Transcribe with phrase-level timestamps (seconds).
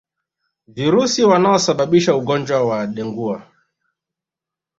[0.67, 3.47] Virusi wanaosababisha ugonjwa wa dengua